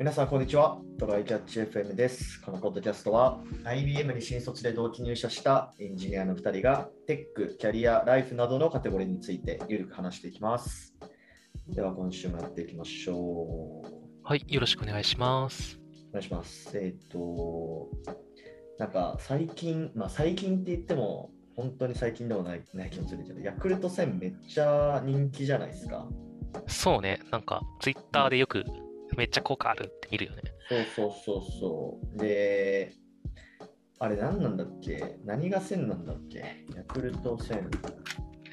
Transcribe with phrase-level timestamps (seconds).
[0.00, 0.78] 皆さん、こんにちは。
[0.98, 2.40] トライキャッチ FM です。
[2.40, 10.94] このポッドキャストは、IBM に新卒で同期入社したエンジニアの2人が、テック、キャリア、ライフなどのカテゴリーについてゆるく話していきます。
[11.68, 13.86] では、今週もやっていきましょう。
[14.24, 15.78] はい、よろしくお願いします。
[16.08, 16.78] お願いします。
[16.78, 17.90] えっ、と、
[18.78, 26.08] なんか最近、まあ最近って言っても、本当に最近でもないない気もするけど、ヤクルト1000めっちゃ人気じゃないですか。
[26.68, 28.64] そうね、なんか、ツイッターでよく、
[29.16, 30.42] めっちゃ効果あるって見るよね。
[30.68, 32.18] そうそうそうそう。
[32.18, 32.92] で、
[33.98, 35.18] あれ何なんだっけ？
[35.24, 36.64] 何が1000なんだっけ？
[36.76, 37.68] ヤクルト1000。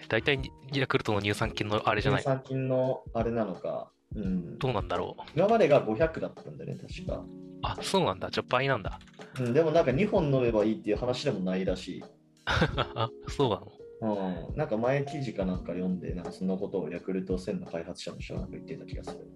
[0.09, 0.39] 大体、
[0.73, 2.21] ヤクルトの乳酸菌のあれじゃない？
[2.21, 3.91] 乳酸菌のあれなのか。
[4.16, 4.57] うん。
[4.57, 5.21] どうなんだろう。
[5.35, 7.23] 今までが500だったんだよね、確か。
[7.63, 8.30] あ、そうなんだ。
[8.30, 8.99] じゃあ倍なんだ。
[9.39, 12.03] うん、でもなんか2本飲めばいいっていう話でもないらしい。
[12.45, 13.71] あ、 そうなの？
[14.49, 19.27] うん、なんか前記事かなんか読んで、なんかそのことをヤクルト1000の開発者の人が言ってた気がする。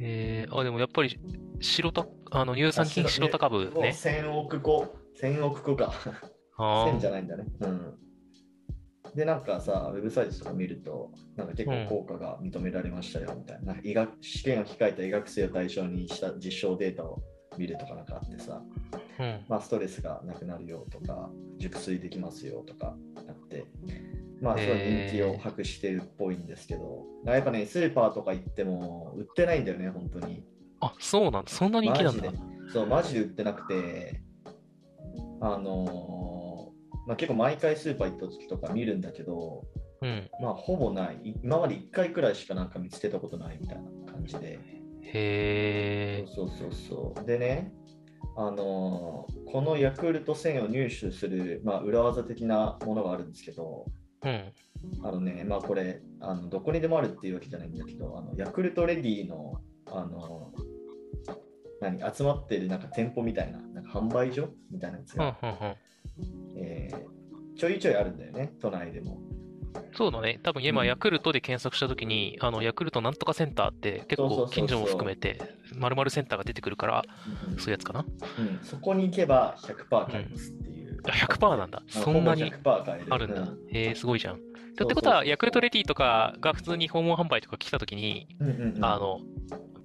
[0.00, 1.18] えー、あ、でもやっぱり、
[1.60, 3.88] 白た、あの、乳酸菌白高部ね。
[3.94, 5.92] 1000億個、1000億個か。
[6.58, 7.44] あ1000じゃないんだね。
[7.60, 7.98] うん。
[9.14, 13.72] で、なんかさ、ウェブサイトとか見ると、なんか結構効果が認められましたよみたいな。
[13.72, 17.22] なんか医学試験を控えた医学生を対象にした実証データを
[17.56, 18.62] 見るとかなんかあってさ、
[19.18, 19.44] あ、うん。
[19.48, 22.94] まあ、ストレスがなくなるよとか、熟睡できますよとか
[23.28, 23.64] あって、
[24.40, 30.44] まあ、すごい人気を博してるっぽいんですけど、やっぱね、スーパーとか行っても売ってないんだよね、本当に。
[30.80, 31.50] あ、そうなんだ。
[31.50, 32.32] そんな人気なんだ
[32.72, 34.22] そう、マジで売ってなくて、
[35.40, 39.62] あのーまあ、結構毎回スーパー行った時とか見るんだけど、
[40.02, 40.28] うん。
[40.40, 41.20] まあ、ほぼない。
[41.24, 44.58] い今まで1回くらいしかなんか見つけたことないみたいな感じで。
[45.02, 46.24] へえ。
[46.34, 47.24] そうそうそうそう。
[47.24, 47.72] でね、
[48.36, 53.86] あのーこのヤクルト1000を入手する、まあ、裏技的なものがあるんですけど、
[54.24, 54.52] うん。
[55.02, 60.52] あのね、まあこれ、あのどこにでもあるっていうわけじゃないんだけど、あのヤクルトレディの、あの、
[61.80, 66.58] 何、集まってるなんか店舗みたいな、なんか販売所みたいなやつうん、うん、が、うん。
[66.58, 67.16] えー
[67.56, 69.18] ちょいちょいあるんだよね、都内でも。
[69.94, 70.38] そうだね。
[70.42, 75.40] 多分今、うんヤクルトで検索したときに、あの、ヤクルトなんとかセンターって結構近所も含めて、
[75.74, 77.04] 〇〇センターが出てくるから、
[77.50, 78.04] うんそういうやつかな。
[78.38, 80.65] うんそこに行けば100%買えますって
[81.12, 81.82] 100%なんだ。
[81.88, 83.58] そんなにほぼ100%買えるあるんだう。
[83.72, 84.34] へえ、すごいじゃん。
[84.36, 89.20] ってことは、ヤクルトレディとかが普通に訪問販売とか来たときに、うんうんうんあの、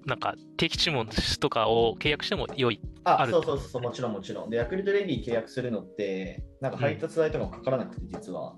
[0.06, 1.08] なんか定期注文
[1.40, 2.80] とかを契約しても良い。
[3.04, 4.50] あそうそうそう、もちろんもちろん。
[4.50, 8.56] で、ヤクルトレディ契約するのって、なんか配達代とかもかからなくて、実は。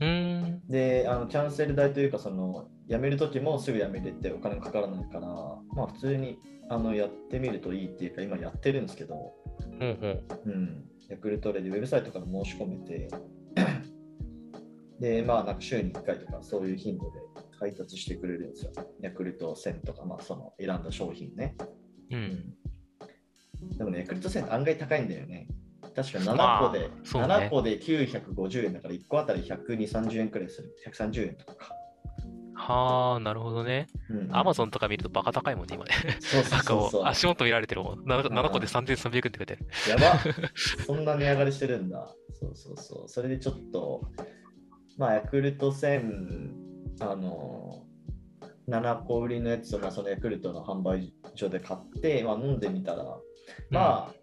[0.00, 0.62] うーん。
[0.68, 5.20] で、あのキャンセル代というか、その辞めるときもすぐ辞めれてお金もかからないから、
[5.74, 6.38] まあ普通に
[6.70, 9.34] あのやってみるといいっていうか、今やってるんですけど、
[9.72, 10.24] うんうん。
[10.44, 13.08] うん、ヤクルトレディ、ウェブサイトから申し込めて、
[15.00, 17.18] で、まあなんか週に1回とかそういう頻度で
[17.58, 18.72] 配達してくれるんですよ。
[19.00, 21.56] ヤクルト1000とか、まあその選んだ商品ね。
[22.10, 22.54] うん。
[23.76, 25.48] でもね、ヤクルト1000って案外高いんだよね。
[25.94, 30.74] 確かまあ7個で、そうね7個で950円だから1個あたり120、30円くらいする。
[30.86, 31.77] 130円とかか。
[32.68, 33.86] はあ、なるほどね。
[34.10, 35.90] うんアマゾンとか見るとバカ高いもんね、今ね。
[36.20, 37.04] そうそううそうそう。
[37.06, 38.00] 足元見られてるもん。
[38.00, 40.02] 7, うん7個で3300円って書いてある。
[40.02, 42.14] やばそんな値上がりしてるんだ。
[42.38, 43.08] そうそうそう。
[43.08, 44.02] それでちょっと、
[44.98, 46.50] まあ、ヤクルト1000、
[47.00, 47.84] あの、
[48.68, 53.04] 7個売りのやつを、まあ、そのヤクルトの販売所で買って、まあ、飲んでみたら、
[53.70, 54.14] まあ、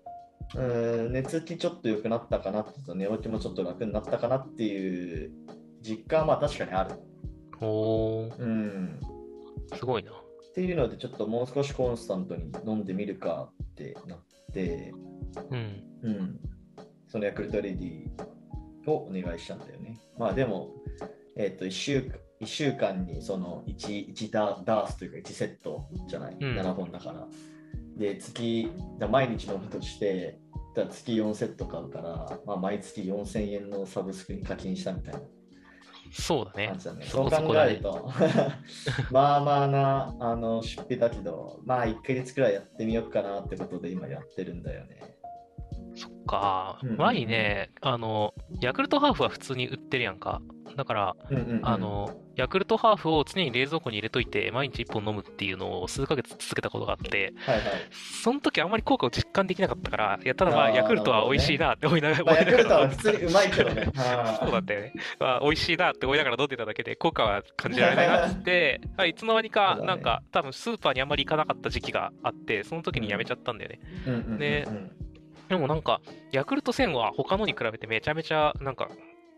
[0.55, 5.31] うーん、寝つきちょっと良くなったかなって、寝起きもちょっと楽になったかなっていう
[5.81, 6.95] 実感はまあ確かにある。
[7.61, 8.99] おー、うん。
[9.75, 10.11] すごいな。
[10.11, 10.13] っ
[10.53, 14.19] ていうので、ちょっともう少しコンスタントに飲んでみるかってなっ
[14.53, 14.93] て、
[15.51, 15.83] うん。
[16.03, 16.39] うん、
[17.07, 19.99] そのヤクルトレディをお願いしたんだよね。
[20.17, 20.73] まあでも、
[21.35, 27.27] えっ、と1週間、一週間にその 1, 1ダダースというか1セットじゃない、ん7本だから。
[27.97, 30.39] で、月、だ毎日飲むとして、
[30.75, 35.21] 月4セット買うから、まあ、毎月4000円のサブスクに課金したみたいな
[36.17, 37.05] そうだねだね。
[37.05, 38.09] そそう考こそこだねえると、
[39.11, 45.01] まあまあなあの出費だけど、まあ1ヶ月くらいやってみようかなってことで今やってるんだよね。
[45.93, 46.79] そっか。
[46.97, 50.41] 前ね、あの、ヤクルトハーフは普通に売ってるやんか。
[50.75, 51.59] だから、うんうんうん。
[51.63, 57.65] あの、ヤクルトハーフを常に冷蔵庫に入れといて、毎日1本飲むっていうのを数ヶ月続けたことがあって、はいはい。
[58.23, 63.85] その時あんまり効果を実感できなかったから、いや、ただまあ、ヤクルトは美味しいなって思いながら、まあ、ヤクルトは普通にうまいけどね。
[64.39, 64.93] そうだったよね。
[65.19, 73.79] まあ、美味しいなって思いながら飲んでただけで、効果は感じられないなって、 はいいつの間にかなんか、多分スーパーにあんまり行かなかった時期があって、その時にやめちゃったんだよね。
[74.07, 74.37] うんうんうんうん。
[74.39, 74.67] で
[75.49, 76.01] でもなんか、
[76.31, 78.89] ヤクルト1000は他のに比べてめちゃめちゃ、なんか、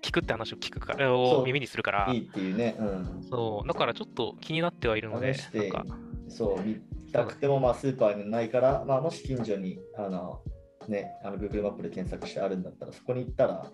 [0.03, 2.75] 効くって話を聞くから、を耳にするからい、いっていうね。
[2.79, 3.23] うん。
[3.29, 5.85] そう、だからちょっと気になってはいるので、試してなんか、
[6.29, 6.79] そう、見
[7.11, 10.41] たくてもまあスーパーにないから、まあ、もし近所にあの、
[10.88, 13.65] ね、あの Google マップで検索してあるんだったら、そこに行ったら、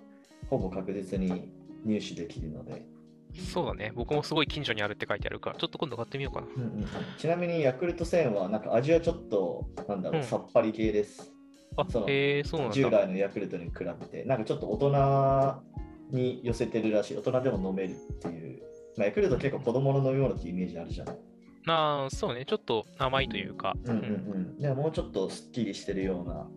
[0.49, 1.51] ほぼ確実に
[1.85, 2.85] 入手できるので、
[3.33, 3.91] そうだね。
[3.95, 6.47] 僕もすごい近所にあるって書いてあるから、ちょっと今度買ってみようかな。
[6.55, 6.85] うんうん
[7.17, 11.33] ちなみにヤクルト1000はなんか味はちょっとなんだろう、うんさっぱり系です。
[11.75, 12.99] あその、へえそうなん従だ。
[13.05, 14.91] 来のヤクルトに比べて、なんかちょっと大人
[16.11, 18.61] に寄せてるらしい、大人でも飲めるっていう。
[18.97, 21.17] まあ、ヤクルト結構子供の飲み物ってイメージあるじゃない。
[21.67, 22.45] ああ、そうね。
[22.45, 23.73] ちょっと甘いというか。
[23.85, 24.57] うんうんうん。
[24.59, 26.47] でももうちょっとすっきりしてるような。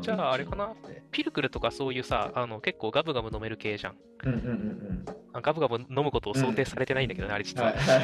[0.00, 0.72] じゃああれかな？
[1.10, 3.96] ピルクルとかそういうさ、あの結構ガブガブ飲める系じゃん。
[4.24, 7.46] うんうんうんあガブガブ飲むことを想定されてないんだけどね、あれうん。
[7.46, 7.72] 実は。
[7.72, 8.00] はいはい。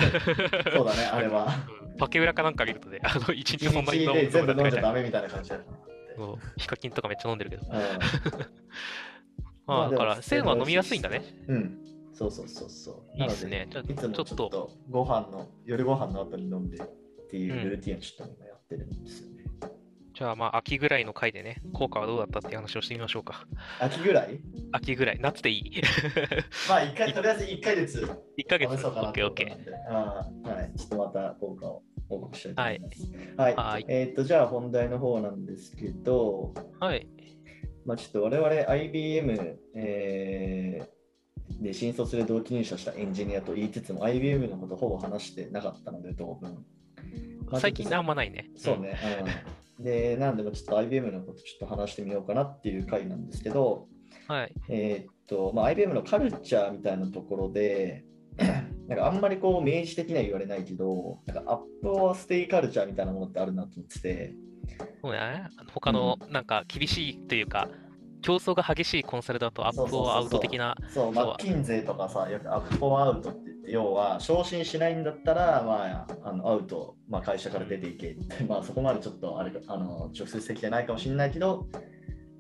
[0.73, 1.47] そうだね、あれは。
[1.83, 5.59] うんパケ裏かなんか見るとね、あの 一日一そんなに日飲むで全部飲んじゃダダメみたいな感じだ。
[6.17, 7.63] そうヒカキンとかめっちゃ飲んでるけど。
[9.71, 11.23] うんまあ、だから、まあでも1000は飲みやすいんだね。
[11.49, 11.79] うん。
[12.13, 13.19] そうそうそうそう。
[13.19, 13.69] いいっすね。
[13.71, 16.83] ちょっと、とご飯の、夜ご飯の後に飲んでっ
[17.31, 19.45] ていうルーティンをちょっと今やってるんですよね。
[20.13, 23.47] じゃあまあ、秋ぐらいの回でね、効果はどうだったっていう話をしてみましょうか。
[23.81, 24.41] 秋ぐらい？
[24.73, 25.83] 秋ぐらい、夏でいい。
[26.69, 30.79] まあ一回、とりあえず1ヶ月1ヶ月、オッケーオッケーはい。
[30.79, 33.13] ちょっとまた効果を報告したいと思います。
[33.37, 33.55] はい。
[33.57, 33.85] はい。
[33.89, 37.07] えっ、と、じゃあ本題の方なんですけど、はい。
[37.85, 41.01] まあちょっと我々 IBM、えー
[41.61, 46.65] で新卒で同期入社したエンジニアと言いつつも IBM のことほぼ話してなかったので、当分。
[47.51, 48.51] まあ最近あんまないね。
[48.57, 48.97] そうね。
[49.79, 53.89] うん、で、なんでもちょっと IBM のことちょっと話してみようかなっていう回なんですけど、
[54.29, 54.35] うん。
[54.35, 54.55] はい。
[54.69, 58.05] えーっと、まあ、IBM のカルチャーみたいなところで、
[58.89, 64.35] なんかあんまりこう明示的には言われないけど、なんか up or stay カルチャーみたいなものってあるなと思ってて、
[65.03, 65.49] そうね。
[65.73, 67.69] 他の、なんか、厳しいというか、
[68.23, 81.67] 競争が激しいコンサルだとアップをアウト的な、そう、マッキンゼーとかさ、よくアップオアアウトって言って、要は昇進しないんだったら、まあ、あのアウト、まあ、会社から出ていけって、 まあ、そこまでちょっとあれあの直接的じゃないかもしれないけど、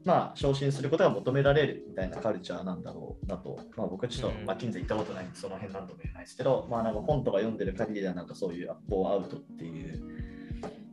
[0.04, 4.46] まあ、昇進することが求められるみたいなカルチャーなんだろうなと、まあ、僕はちょっとうん。
[4.46, 10.02] マッキンゼー行ったことないんで、その辺なんとも言えないですけど、まあ、なんか本とか読んでる限りでは、なんかそういうアップオアアウトっていう、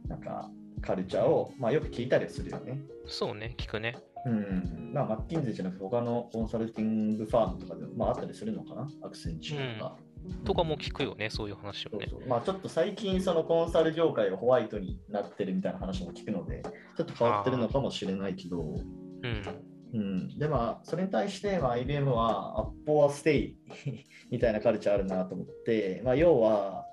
[0.08, 0.50] なんか
[0.82, 2.80] カルチャーを、まあ、よく聞いたりするよね。
[3.06, 3.98] そうね、聞くね。
[4.26, 8.88] うん、まあ、マッキンゼーじゃなくて他のコンサルティングファームとかでも、まあ、あったりするのかな？
[9.04, 9.98] アクセンチューとか。
[10.44, 12.08] とかも聞くよね、そういう話をね。
[12.10, 16.64] そうそうまあ、ちょっと最近そのコンサル業界がホワイトになってるみたいな話も聞くので、
[16.98, 19.68] ちょっと変わってるのかもしれないけど、うん。
[19.94, 23.58] うん、でまあそれに対して、まあ、IBM はアッポアステイ
[24.30, 26.86] みたいなカルチャーあるなと思って、まあ、要は、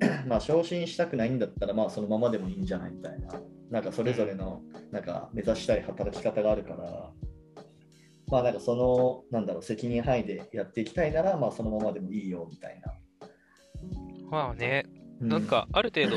[0.26, 7.12] まあ、昇進したくないんだったら、まあ、そのままでもいいんじゃないみたいな、なんかそれぞれのなんか目指したい働き方があるから、
[8.28, 12.92] まあなんかその、なんだろう、責任範囲でやっていきたいなら、まあそのままでもいいよみたいな。
[14.30, 14.86] まあね、
[15.20, 16.16] うなん、か、ある程度、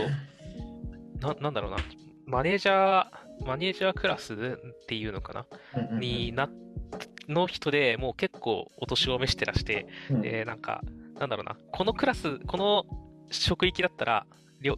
[1.19, 1.77] ななんだろうな、
[2.25, 5.45] マネージャー、マネージャークラスっていうのかな、
[5.75, 5.99] うんうんうん。
[5.99, 6.49] にな、
[7.27, 10.21] の人でもう結構お年を召してらして、うん。
[10.21, 10.81] で、なんか、
[11.19, 12.85] なんだろうな、このクラス、この
[13.29, 14.25] 職域だったら、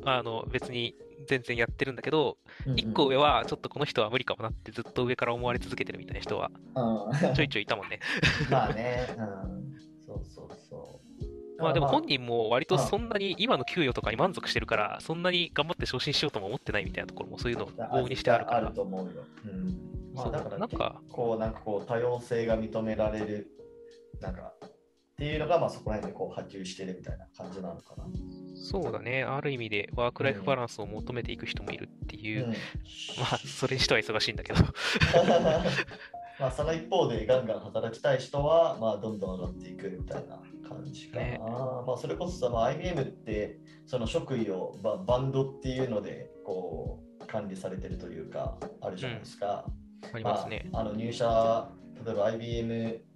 [0.05, 0.95] あの別に
[1.27, 2.37] 全然やってるんだけど、
[2.75, 7.99] 一個上はちょっとこの人は無理かもなってずっと上から思われ続けてるみたいな人はうんちょいちょいいたもんね。
[8.49, 9.73] まあね、うん、
[10.05, 10.99] そうそうそ
[11.59, 11.61] う。
[11.61, 18.73] まあでも本人も割とそんなに今の給与とかに満足してるから、そんなに頑張って昇進しようとも思ってないみたいなところもそういうのを往々にしてあるからある。
[18.73, 19.23] と思うよ。
[19.45, 20.13] うん。
[20.13, 23.47] まあだからなんかこうなんかこう多様性が認められる
[24.21, 24.53] なんか
[25.19, 28.05] っていうのがまあそこら辺でこう波及してるみたいな感じなのかな。
[28.55, 29.23] そうだね。
[29.23, 32.45] ある意味でワークライフバランスを求めていく人もいるっていう。
[32.45, 32.55] うんま
[33.33, 34.63] あ、それにしては忙しいんだけど。
[36.39, 41.25] まあその一方でガンガン働きたい人はまあどんどん上がっていくみたいな感じかな。
[41.25, 49.65] ねまあそれこそさ、まあ、IBM ってその職位をババンドっていうのでこう管理されてるというかあるじゃないですか。
[50.13, 50.69] ありますね。
[50.71, 51.69] まあ、あの入社、
[52.05, 53.08] 例えば IBM,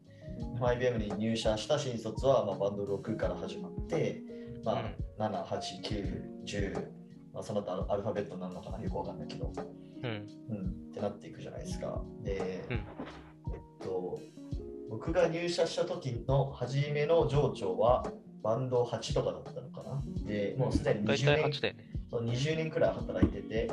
[0.62, 4.22] IBM に入社した新卒は、まあ、バンド6から始まって、
[4.64, 6.88] まあ7、8、9、10、
[7.34, 9.52] まあ、その後アルファベットになるのかなよくわかんないけど、
[10.04, 10.28] うん。
[10.50, 12.02] うん、ってなっていくじゃないですか。
[12.24, 12.84] で、うんえっ
[13.82, 14.20] と、
[14.90, 18.06] 僕が入社した時の初めの上長は
[18.44, 20.02] バンド8とかだったのかな。
[20.26, 21.90] で、もうすでに大20体年8だよね。
[22.12, 23.72] そう20年くらい働いてて、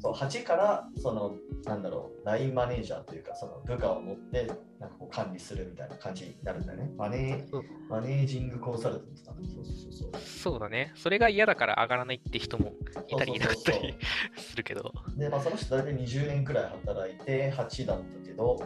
[0.00, 1.34] そう8からその
[1.64, 4.46] なんだろう、ラインマネージャーというか、その部下を持って
[4.78, 6.90] なんかこう管理するみたいな感じになるんだよね。
[6.96, 9.48] マネーマネージングコンサルタントだね。
[9.54, 10.60] そうそうそうそう。
[10.60, 10.92] だね。
[10.94, 12.72] それが嫌だから上がらないって人も
[13.08, 13.96] いたりいなかったり
[14.36, 14.92] するけど。
[15.16, 18.58] で、まあ、その人大体20年くらい働いて8だったけど、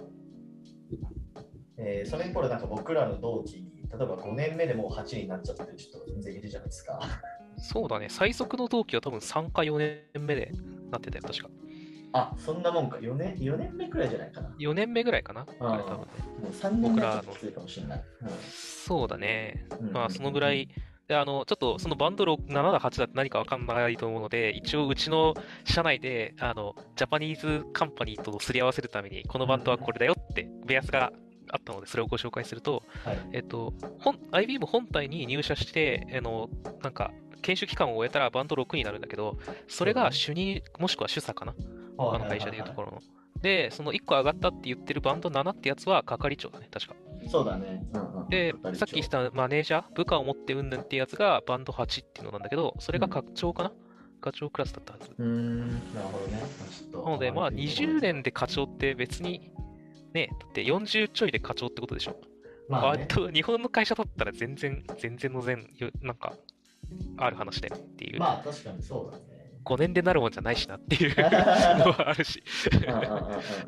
[1.78, 7.00] えーそれにこれなんか僕らの同期に、例えば5年目でもう8になっちゃってる人が全然いるじゃないですか。
[7.58, 8.08] そうだね。
[8.08, 10.52] 最速の同期は多分3か4年目で
[10.90, 11.50] なってたよ、確か。
[12.12, 12.96] あ、そんなもんか。
[12.98, 14.50] 4年 ,4 年目くらいじゃないかな。
[14.58, 16.06] 4年目ぐらいかなあれ多分ね。
[16.42, 18.04] もう3年目はちょっときついかもしれない。
[18.40, 19.66] そうだね。
[19.80, 20.68] うんまあ、そのぐらい。
[21.08, 31.12] で、あの、ちょっとそのバンド6 7だ8だって何かわかんないと思うので、一応うちの社内で、あの、ジャパニーズカンパニーとすり合わせるために、このバンドはこれだよって、ベアスが
[31.50, 33.18] あったので、それをご紹介すると、はい。
[33.32, 36.48] えっと、本 IBM 本体に入社して、あの、
[36.82, 37.10] なんか、
[37.42, 39.36] 研修期間を終えたらバンド6になるんだけど、
[39.68, 41.54] それが主任、もしくは主査かな
[41.98, 43.02] あの会社でいうところの。
[43.40, 46.94] で、その1個上がったって言ってるバンド7ってやつは係長だね、確か。
[46.94, 47.28] ろ。
[47.28, 47.84] そうだね。
[47.92, 53.72] うんうんでさっき言ったマネージャー、部下を持ってうんぬんってやつがバンド8っていうのなんだけど、それが課長かな、
[54.20, 55.10] 課長クラスだったはず。
[55.18, 55.80] うーん、なる
[56.10, 56.42] ほどね。
[56.92, 59.50] なので、まあ、20年で課長って別に、
[60.14, 62.16] ね、だって40ちょいで課長ってことでしょ。
[62.68, 66.32] まあね、割と日本の会社だったら全然、全然の全、よなんか、
[67.18, 68.20] ある話だよっていう。
[68.20, 69.41] まあ確かにそうだね。
[69.64, 72.42] 5年でなるもんじゃないしなっていう のはあるし。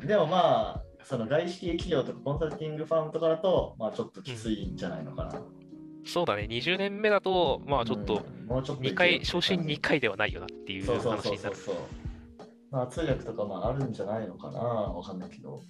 [0.05, 5.41] でもまあ、その外資系企業とかコンサルティングファームとかだと、まあちょっときついんじゃないのかな。
[6.05, 11.55] そうだね、20年目だと、まあちょっと、うん、もうちょっといけ2る回、昇進2回ではないよなっていうそうそう話になる。
[11.55, 12.47] そうそうそう。
[12.71, 15.61] まあ通訳とかもあるんじゃないのかなわかんないけど。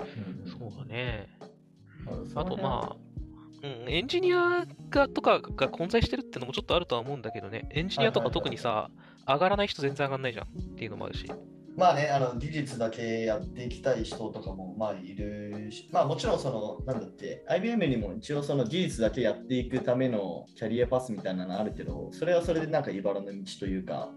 [0.00, 1.28] うんうんそうだね。
[2.34, 2.96] ああとまあ、
[3.62, 8.90] うん、エンジニアがとかが混在してるってのもちょっとあるとは思うんだけどね、エンジニアとか特にさ、
[9.26, 11.26] 上がらない人全然上がんないじゃんっていうのもあるし。
[11.74, 24.10] まあね、あの技術だけやっていきたい人とかもまあいるし、まあもちろんその、なんだって、IBM にも一応その技術だけやっていくためのキャリアパスみたいなのあるけど、それはそれでなんか茨の道というか、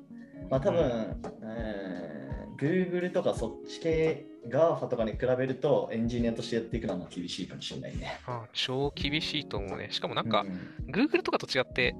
[0.50, 2.26] まあ多分、えー
[2.58, 8.20] Google とかそっち系、GAFA とかに比べるとエンジニアとしてやっていくのはまあ厳しいかもしれないね。
[8.26, 9.88] ああ超厳しいと思うね。
[9.92, 11.96] しかもなんかう、ん Google とかと違って、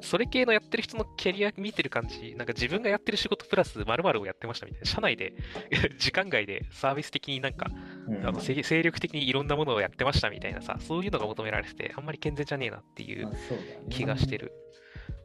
[0.00, 5.34] それ系のやってる人のキャリア見てる感じ、なんか自分がやってる仕事プラス〇〇をやってましたみたいな、社内で
[5.98, 7.70] 時間外でサービス的になんか、
[8.08, 8.26] うん。
[8.26, 13.30] あの精精力的にいろんなものをやってましたみたいなさ、そういうのが求められてて、あんまり健全じゃねえなっていう
[13.90, 14.52] 気がしてる。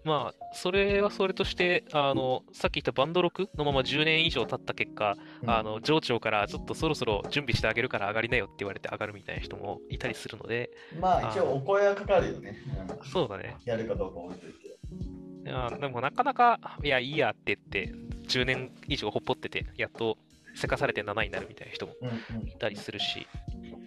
[0.07, 12.57] まあ、それはそれとして、あの、さっき言ったバンド6のまま10年以上経った結果、うんあの、上長からちょっとそろそろ準備してあげるから上がりなよって言われて上がるみたいな人もいたりするので、まあ一応お声はかかるよね。
[12.89, 13.57] うんそうだね。
[13.65, 14.67] やるかどうか置いといて。
[14.67, 17.93] いやでもなかなか、いや、いいやって言って、
[18.27, 20.17] 10年以上ほっぽってて、やっと
[20.55, 23.27] せかされて7になるみたいな人もうんうんいたりするし、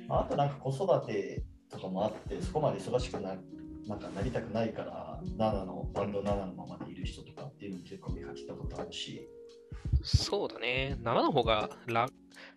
[0.08, 3.34] あとなんか子育てとかもあって、そこまで忙しくな
[3.87, 9.28] なんかなりたくないから、7のバンド7のままでいる人とかっていうのも結構見かけたことあるし、
[10.02, 12.12] そうだね、7の方が楽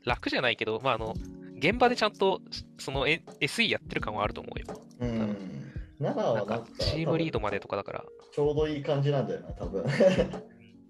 [0.05, 1.13] 楽じゃないけど、まあ、あの、
[1.57, 2.41] 現場でちゃんと
[2.77, 4.65] そのえ SE やってる感はあると思うよ。
[4.99, 9.83] うん、7なはなんかチームリードまでとかだから、ちょうどいい感じなんだよな、多分。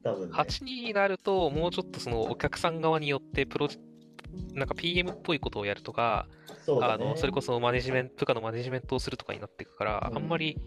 [0.03, 0.35] 多分、ね。
[0.35, 3.77] 8になると、もうちょっとそのお客さん側によってプロジ、
[4.53, 6.27] なんか PM っぽいことをやるとか、
[6.65, 10.59] そうだねあのそれこそマネジメント、部下のマネジメントをするとかになっていくから、うんあんまり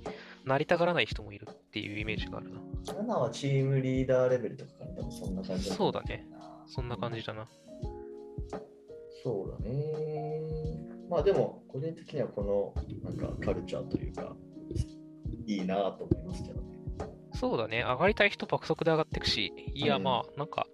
[0.45, 2.61] なりたがらない人もいるっていうイメージがあるな。
[2.85, 6.27] 7はチームリーダーレベルとかから多分そんな感じそうだね。
[6.67, 7.49] そんな感じだな。
[9.23, 10.87] そうだね。
[11.09, 14.37] まあでも、個人的にはこのなんかカルチャーというか、
[15.47, 16.77] いいなと思いますけどね。
[17.35, 17.83] そうだね。
[17.83, 20.67] 上がりたい人爆速で上がっていくし、いや、うんまあ、なんか、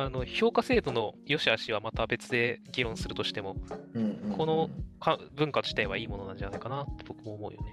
[0.00, 3.56] あの、評価制度の良し悪しはまた別で議論するとしても、
[3.92, 4.36] うんうんうん。
[4.36, 7.66] このか文化自体はいいものなんじゃないかなって僕も思うよね。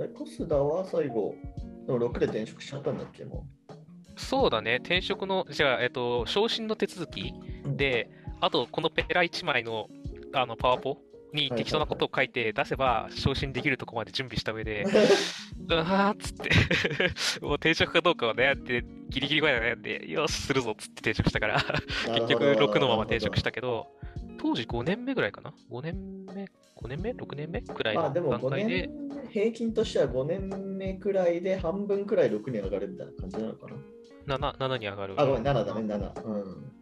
[0.00, 1.36] えコスダは最後、
[1.86, 3.46] でも6で転職しちゃったんだっけ、も
[4.16, 4.76] そうだね。
[4.76, 7.32] 転職の、じゃあ、えっと、昇進の手続き
[7.76, 9.86] で、あと、このペラ1枚の、
[10.34, 10.98] あの、パワポ
[11.32, 14.84] に適当なことを書いて出せば、昇進できるとこまで準備した上で、
[15.68, 16.50] うわーっつって、
[17.44, 21.60] もう転職かどうかを悩んで、ギリギリまで悩んで、よし、するぞっつって転職したから、
[22.14, 23.88] 結局6のまま転職したけど、
[24.38, 26.44] 当時5年目ぐらいかな ?5 年目
[26.76, 33.66] ?5 年目 ?6 年目くらいのまあでも5段階で、年目、平均としては5年目くらいで半分くらい6に上がるみたいな感じなのか
[34.26, 35.14] な？7, 7に上がる。
[35.18, 36.24] あ、ごめん、7だね、7。
[36.24, 36.72] うん。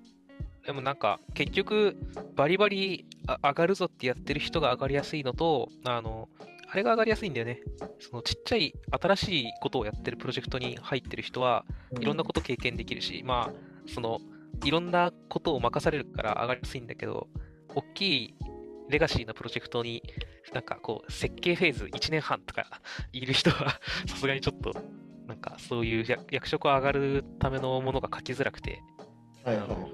[0.66, 1.96] でもなんか、結局、
[2.36, 6.28] バリバリあ上がるぞってやってる人が上がりやすいのと、あの、
[6.70, 7.60] あれが上がりやすいんだよね。
[7.98, 11.64] そのちっちゃい新しいことをやってるプロジェクトに入ってる人は、
[11.98, 14.20] いろんなこと経験できるし、まあ、その、
[14.64, 17.28] いろんなことを任されるから上がりやすいんだけど、
[17.74, 18.34] 大きい
[18.88, 20.02] レガシーなプロジェクトに、
[20.52, 22.66] なんかこう、設計フェーズ1年半とか
[23.12, 24.72] いる人は、 さすがにちょっと、
[25.26, 28.82] なんかそういう役役職を上がるためのものが書きづらくて、
[29.44, 29.86] はいはいはいは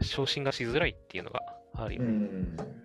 [0.00, 0.04] い。
[0.04, 1.40] 昇進がしづらいっていうのが
[1.74, 2.83] あるよね。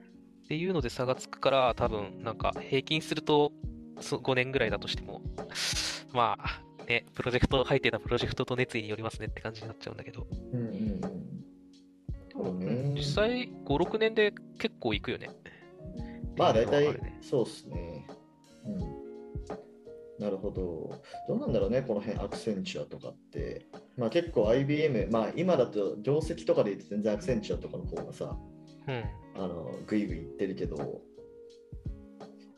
[0.50, 0.56] うん。
[0.56, 3.52] っていうので差がつくから、多分なんか平均すると
[4.02, 5.22] そ5年ぐらいだとしても、
[6.14, 10.26] まあ、ね、プロジェクト、入ってたプロジェクトと熱意によりますねって感じになっちゃうんだけど。
[10.54, 11.02] うんうんうん。
[12.32, 12.94] そうね。
[12.96, 15.30] 実際、5、6年で結構いくよね。
[16.38, 18.08] まあ大体ねそうっすね。
[18.66, 20.24] うん。
[20.24, 21.02] なるほど。
[21.28, 23.68] どうなんだろうね、この辺、アクセンチュアとかって。
[23.98, 28.59] まあ結構 IBM、まあ今だと業績とかで言うと全然アクセンチュアとかの方がさ、うん。
[29.36, 31.02] あのグイグイいってるけど、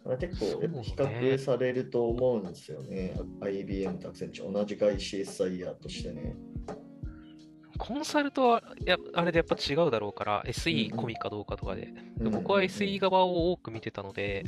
[0.05, 3.13] まあ、結構比較されると思うんですよね。
[3.41, 6.35] IBM とアクセンチュア、同じ会 CSIR としてね。
[7.77, 11.93] コンサルとはやあれでやっぱ違うだろうから、うん SE 込みかどうかとかで。
[12.19, 14.43] うんで僕は SE 側を多く見てたので、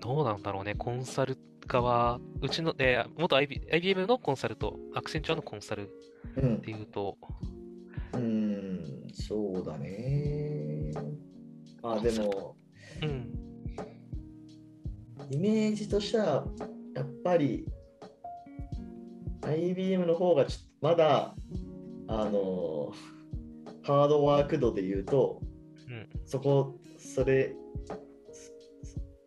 [0.00, 5.90] どうなんだろうね、コンサル側、うちの、えー元 IB IBM のコンサルと、アクセンチュアのコンサルっ
[6.36, 7.18] うんていうと、
[8.14, 10.41] うん、そうだね。
[11.82, 12.56] まあでも、
[13.02, 13.32] うん、
[15.30, 16.46] イメージとしては、
[16.94, 17.66] やっぱり
[19.42, 21.34] IBM の方がちょっとまだ、
[22.08, 22.92] あの、
[23.82, 25.40] ハードワーク度で言うと、
[25.88, 27.54] うん、そこ、それ、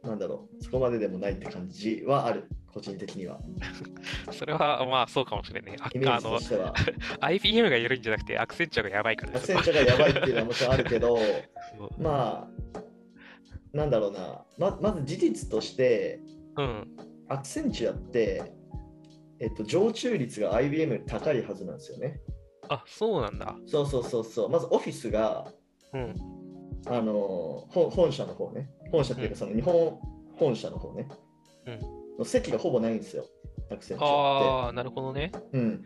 [0.04, 3.40] なんだろう、そこまででもないって感じはある、個人的には。
[4.32, 6.74] それはまあそうかもしれないイメージとしては。
[7.22, 11.18] IBM が緩いんじゃなくて、アクセンチュアがやばいからアクセンチュアがやばいっていうのはもちろんあるけど、
[11.98, 16.20] まあ、なんだろうな、ままず事実として、
[16.58, 16.98] うん、
[17.30, 18.52] アクセンチュアって、
[19.40, 22.20] えっと、常駐率が IBM 高いはずなんですよね。
[22.68, 23.56] あ、そうなんだ。
[23.68, 24.50] そうそうそうそう。
[24.50, 25.50] まずオフィスが、
[25.94, 26.14] うん、
[26.88, 28.70] あの本本社の方ね。
[28.92, 29.98] 本社っていうか、その日本
[30.36, 31.08] 本社の方ね。
[31.68, 33.26] うんの席がほぼないんですよ。
[33.72, 35.30] アクセンっああ、なるほどね。
[35.30, 35.40] て。
[35.54, 35.84] うん。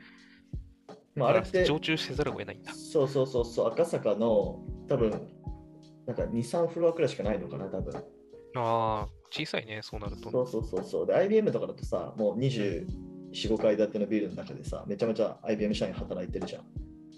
[1.15, 2.73] まあ、あれって、常駐せざるを得ないんだ。
[2.73, 5.11] そうそうそうそう、赤坂の多分、
[6.05, 7.95] なんか2、3フロアくらいしかないのかな、多分。
[7.95, 8.01] あ
[8.55, 10.31] あ、小さいね、そうなると。
[10.31, 11.07] そうそうそうそう。
[11.07, 12.85] で、IBM とかだとさ、もう24、
[13.31, 16.63] 5階建てのビルの中でさ、めちゃめちゃ IBM 社員働いてるじゃん。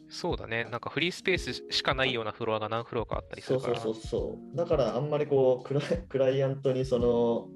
[0.10, 0.66] そうだね。
[0.66, 3.80] なんかフリースペースしかないようなフロアが何フロアかあったりするから。
[3.80, 4.58] そうそうそうそう。
[4.58, 7.48] だからあんまりこうクライ、クライアントにその、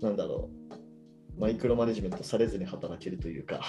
[0.00, 0.50] なんだろ
[1.36, 3.60] う、マイクロマネジメントされずに働けるというか、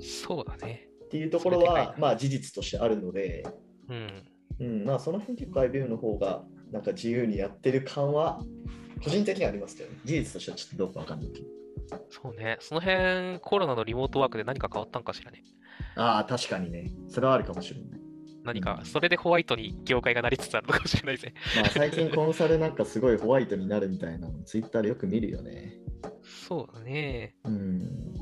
[0.00, 0.88] そうだね。
[1.04, 3.46] っていうところはまあ事実としてあるので、
[3.88, 4.10] うん。
[4.60, 8.40] うん、まあその辺結構 IBM の方がなんか自由にやってる感は、
[9.02, 11.46] 個人的にはありますけど、ね、事実としてはちょっとどうかわかんないけど。
[12.10, 12.58] そうね。
[12.60, 15.42] その辺、コロナのリモートワークで何か変わったんかしらね。
[15.96, 17.97] ああ、確かにね、それはあるかもしれない。
[18.48, 21.32] 何か、それでホワイトに業界がなりつつあるのかもしれないぜ。
[21.56, 25.74] まあ最近コンサルなんかすごいホワイトになるみたいなの、ツイッターでよく見るよね。
[26.24, 27.36] そうだね。
[27.44, 28.14] うん。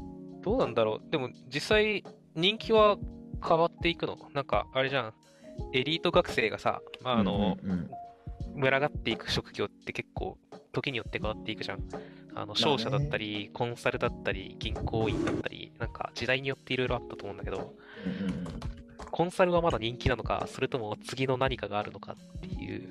[0.43, 1.11] どうなんだろう。
[1.11, 2.99] でも実際、人気は
[3.47, 4.19] 変わっていくの？
[4.35, 5.15] なんか、あれじゃん。
[5.73, 7.91] エリート学生がさ、まあ、あの、うんうんうん
[8.59, 10.39] 群がっていく職業って結構、
[10.73, 11.81] 時によって変わっていくじゃん。
[12.35, 17.75] あの商社だったり、コンサルだったり、銀行員だったり、なんか時代によっていろいろあったと思うんだけど、
[18.07, 18.76] うん
[19.17, 22.91] コンサルはまだ人気なのか、それとも次の何かがあるのかっていう。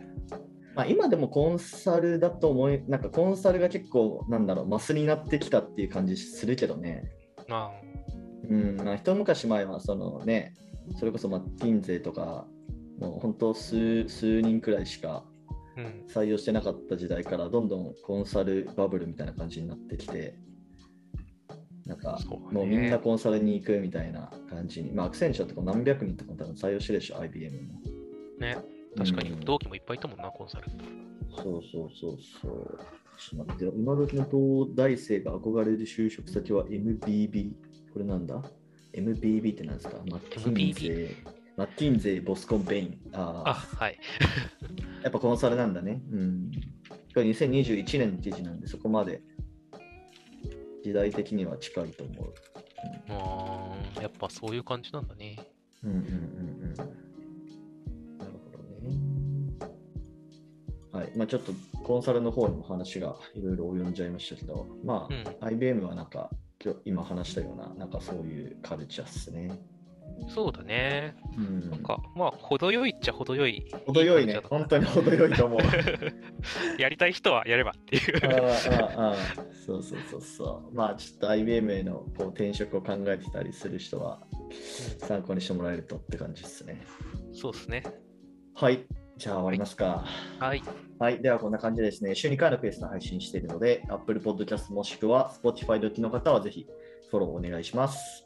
[0.74, 7.04] まあ、今でもコンサルだと思い、なんかコンサルが結構、なんだろう、マスになってきたっていう感じするけどね。
[7.48, 7.72] まあ、
[8.50, 10.56] うん、まあ、一昔前は、そのね、
[10.98, 12.48] それこそマッティンゼとか、
[12.98, 15.24] もう本当数、数人くらいしか
[15.78, 16.06] うん。
[16.08, 20.40] 採用してなかった時代から、どんどんコンサルバブルみたいな感じになってきて、
[21.86, 22.20] なんか、
[22.52, 27.82] もうみんなコンサルに行くみたいな感じに、まあ、アクセンチャーとか何百人とかも多分採用してるでしょ、IBM も。
[28.40, 28.58] ね。
[28.98, 30.70] 確かにうん同期もいっぱいいたもんな、コンサル。
[31.32, 32.80] そうそうそうそう。
[33.18, 37.52] ちょっと待ってよ、今時の東大生が憧れる就職先は MBB。
[37.94, 38.42] これなんだ
[38.94, 39.98] ?MBB ってなんですか？
[40.10, 41.16] マッキンゼ MBB ー。
[41.58, 43.00] マッキンゼー、ボスコンベイン。
[43.14, 43.98] ああ、あ、はい。
[45.04, 46.02] やっぱコンサルなんだね。
[46.12, 46.52] うん。
[47.14, 49.22] これ2021年の記事なんで、そこまで
[50.86, 52.34] 時代的には近いと思う。
[53.10, 55.36] あーやっぱそういう感じなんだね。
[55.84, 56.74] うんうんうんうん。
[56.76, 58.96] なるほどね。
[60.92, 61.18] はい。
[61.18, 65.48] まあちょっとコンサルの方にも話がいろいろ及んじゃいましたけど、まあ、うん。
[65.48, 66.30] IBM はなんか
[66.64, 69.60] 今日今話したような、なんかそういうカルチャーっすね。
[70.28, 71.16] そうだね。
[71.38, 73.66] うんなんか、まあ、程よいっちゃ程よい。
[73.86, 75.60] 程よいね感じだ、と本当に程よいと思う。
[76.82, 78.96] やりたい人はやればっていう。
[78.98, 79.16] ああああ
[79.66, 80.76] そうそうそうそう。
[80.76, 84.22] まあちょっと IBM へのこう転職を考えてたりする人は
[85.00, 86.82] 参考にしてもらえるとって感じですね。
[87.34, 87.84] そうですね。
[88.56, 88.86] はい。
[89.18, 90.06] じゃあ終わりますか。
[90.40, 90.62] はい。
[91.00, 91.22] はい。
[91.22, 96.68] ではこんな感じでですね、週2回のペースで配信しているので、Apple Podcast もしくは Spotify 時の方はぜひ
[97.10, 98.26] フォローお願いします。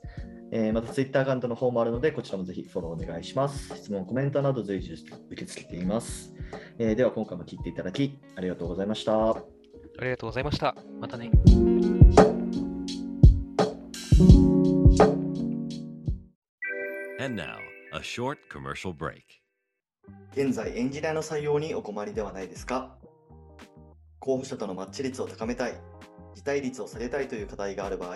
[0.52, 3.76] えーまた Twitter アカウントの方もあるので、こちらもぜひフォローお願いします。
[3.76, 6.34] 質問、コメントなど随時受け付けています。
[6.80, 9.14] えーでは今回も聞いていただきありがとうございました。
[9.14, 10.76] あありがとうございました。
[11.00, 11.30] またね。
[17.22, 17.58] And now,
[17.94, 19.22] a short commercial break.
[20.32, 22.98] 現在エンジニアの採用にお困りではないですか？
[24.20, 25.74] 候補者とのマッチ率を高めたい、
[26.34, 28.16] 辞退率を下げたいという課題がある場合、